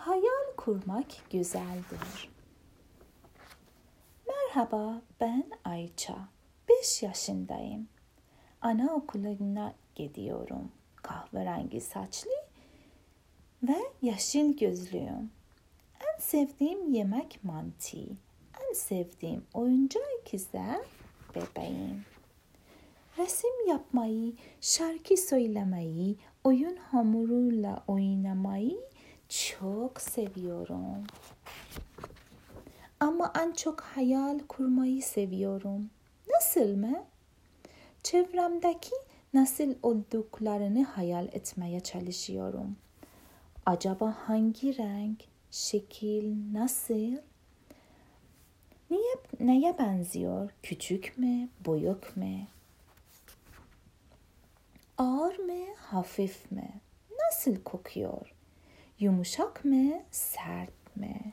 [0.00, 2.30] Hayal kurmak güzeldir.
[4.28, 6.18] Merhaba, ben Ayça.
[6.68, 7.88] 5 yaşındayım.
[8.60, 10.72] Anaokuluna gidiyorum.
[10.96, 12.30] Kahverengi saçlı
[13.62, 15.30] ve yeşil gözlüyüm.
[16.00, 17.98] En sevdiğim yemek mantı.
[18.68, 20.84] En sevdiğim oyuncak ise
[21.34, 22.04] bebeğim.
[23.18, 28.90] Resim yapmayı, şarkı söylemeyi, oyun hamuruyla oynamayı
[29.30, 31.04] çok seviyorum.
[33.00, 35.90] Ama en çok hayal kurmayı seviyorum.
[36.28, 37.04] Nasıl mı?
[38.02, 38.94] Çevremdeki
[39.34, 42.76] nasıl olduklarını hayal etmeye çalışıyorum.
[43.66, 45.20] Acaba hangi renk,
[45.50, 47.16] şekil, nasıl?
[48.90, 50.50] Niye, neye benziyor?
[50.62, 52.46] Küçük mü, büyük mü?
[54.98, 56.80] Ağır mı, hafif mi?
[57.18, 58.34] Nasıl kokuyor?
[59.00, 61.32] Yumuşak mı, sert mi?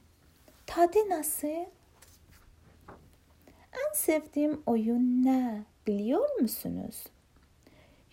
[0.65, 1.65] Tadı nasıl?
[3.73, 7.03] En sevdiğim oyun ne biliyor musunuz?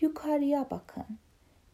[0.01, 1.05] Yukarıya bakın.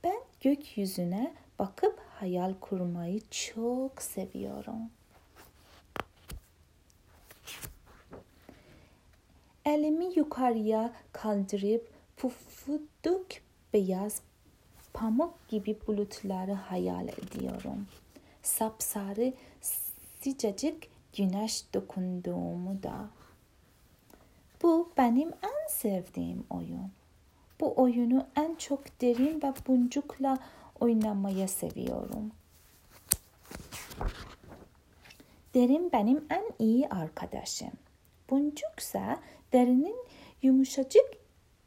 [0.04, 4.90] Ben gökyüzüne bakıp hayal kurmayı çok seviyorum.
[9.64, 13.26] Elimi yukarıya kaldırıp pufuduk
[13.72, 14.22] beyaz
[15.00, 17.86] pamuk gibi bulutları hayal ediyorum.
[18.42, 19.32] Sapsarı
[20.20, 20.82] sıcacık
[21.16, 23.08] güneş dokunduğumu da.
[24.62, 26.90] Bu benim en sevdiğim oyun.
[27.60, 30.38] Bu oyunu en çok derin ve buncukla
[30.80, 32.32] oynamayı seviyorum.
[35.54, 37.72] Derin benim en iyi arkadaşım.
[38.30, 39.18] Buncuksa
[39.52, 39.96] derinin
[40.42, 41.06] yumuşacık,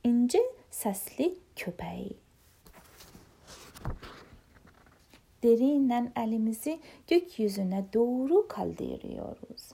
[0.03, 0.39] ince
[0.71, 2.22] sesli köpeği.
[5.43, 9.71] Derinle elimizi gökyüzüne doğru kaldırıyoruz.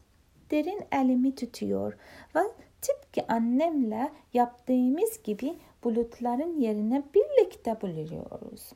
[0.51, 1.93] Derin elimi tutuyor
[2.35, 2.39] ve
[2.81, 8.71] tıpkı annemle yaptığımız gibi bulutların yerine birlikte buluyoruz.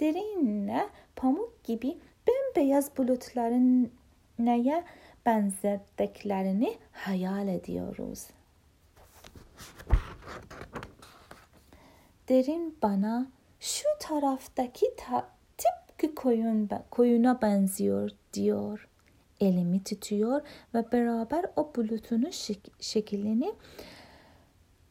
[0.00, 1.98] Derinle pamuk gibi
[2.28, 3.90] bembeyaz bulutların
[4.38, 4.84] neye
[5.26, 8.26] benzerdiklerini hayal ediyoruz.
[12.28, 13.26] Derin bana
[13.62, 15.28] şu taraftaki ta,
[15.58, 18.88] tıpkı koyun, koyuna benziyor diyor.
[19.40, 20.40] Elimi tutuyor
[20.74, 23.54] ve beraber o bulutun şek- şeklini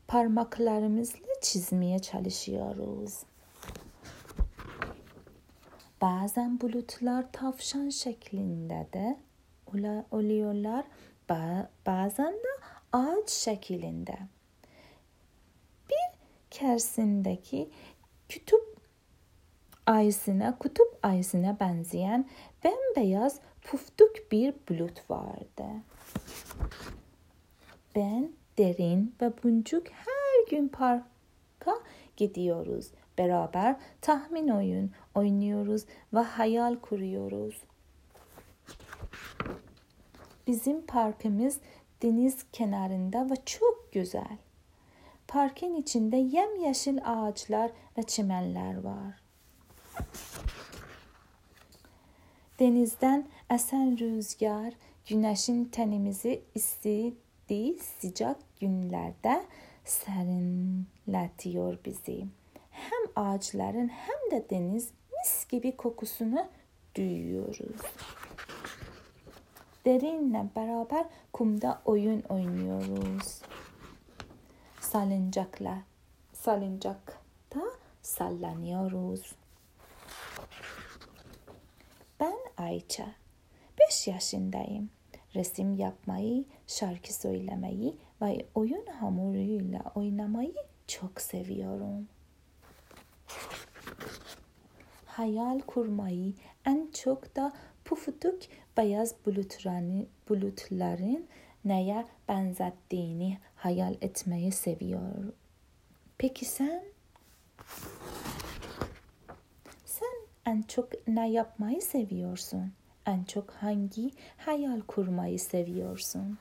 [0.07, 3.19] parmaklarımızla çizmeye çalışıyoruz.
[6.01, 9.17] Bazen bulutlar tavşan şeklinde de
[10.11, 10.85] oluyorlar.
[11.85, 14.17] Bazen de ağaç şeklinde.
[15.89, 16.17] Bir
[16.51, 17.69] kersindeki
[18.33, 18.77] kutup
[19.85, 22.29] ayısına, kutup ayısına benzeyen
[22.63, 25.65] bembeyaz puftuk bir bulut vardı.
[27.95, 31.73] Ben, Derin ve Buncuk her gün parka
[32.17, 32.91] gidiyoruz.
[33.17, 37.63] Beraber tahmin oyun oynuyoruz ve hayal kuruyoruz.
[40.47, 41.57] Bizim parkımız
[42.03, 44.37] deniz kenarında ve çok güzel.
[45.31, 49.21] Parkın içinde yemyeşil ağaçlar ve çimenler var.
[52.59, 54.73] Denizden esen rüzgar
[55.07, 59.45] güneşin tenimizi istediği sıcak günlerde
[59.85, 62.25] serinletiyor bizi.
[62.71, 66.47] Hem ağaçların hem de deniz mis gibi kokusunu
[66.95, 67.81] duyuyoruz.
[69.85, 73.41] Derinle beraber kumda oyun oynuyoruz.
[74.91, 75.77] Salıncakla,
[76.33, 77.61] salıncakta
[78.01, 79.35] sallanıyoruz.
[82.19, 83.05] Ben Ayça.
[83.79, 84.89] 5 yaşındayım.
[85.35, 90.55] Resim yapmayı, şarkı söylemeyi ve oyun hamuruyla oynamayı
[90.87, 92.07] çok seviyorum.
[95.05, 96.33] Hayal kurmayı
[96.65, 97.53] en çok da
[97.85, 98.39] pufuduk
[98.77, 101.27] beyaz bulutların, bulutların
[101.65, 105.33] neye benzettiğini hayal etmeyi seviyorum.
[106.17, 106.83] Peki sen?
[109.85, 110.15] Sen
[110.45, 112.73] en çok ne yapmayı seviyorsun?
[113.05, 116.37] En çok hangi hayal kurmayı seviyorsun?